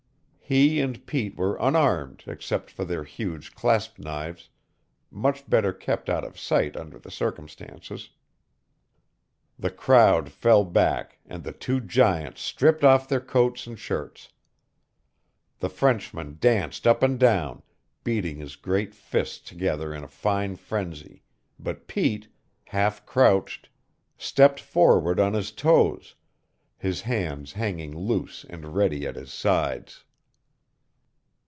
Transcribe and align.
He 0.51 0.81
and 0.81 1.05
Pete 1.05 1.37
were 1.37 1.55
unarmed 1.61 2.25
except 2.27 2.69
for 2.69 2.83
their 2.83 3.05
huge 3.05 3.55
clasp 3.55 3.97
knives 3.97 4.49
much 5.09 5.49
better 5.49 5.71
kept 5.71 6.09
out 6.09 6.25
of 6.25 6.37
sight 6.37 6.75
under 6.75 6.99
the 6.99 7.09
circumstances. 7.09 8.09
The 9.57 9.69
crowd 9.69 10.29
fell 10.29 10.65
back, 10.65 11.19
and 11.25 11.45
the 11.45 11.53
two 11.53 11.79
giants 11.79 12.41
stripped 12.41 12.83
off 12.83 13.07
their 13.07 13.21
coats 13.21 13.65
and 13.65 13.79
shirts. 13.79 14.33
The 15.59 15.69
Frenchman 15.69 16.35
danced 16.37 16.85
up 16.85 17.01
and 17.01 17.17
down, 17.17 17.61
beating 18.03 18.35
his 18.35 18.57
great 18.57 18.93
fists 18.93 19.39
together 19.39 19.93
in 19.93 20.03
a 20.03 20.07
fine 20.09 20.57
frenzy, 20.57 21.23
but 21.61 21.87
Pete, 21.87 22.27
half 22.65 23.05
crouched, 23.05 23.69
stepped 24.17 24.59
forward 24.59 25.17
on 25.17 25.31
his 25.33 25.53
toes, 25.53 26.15
his 26.77 27.03
hands 27.03 27.53
hanging 27.53 27.95
loose 27.97 28.45
and 28.49 28.75
ready 28.75 29.07
at 29.07 29.15
his 29.15 29.31
sides. 29.31 30.03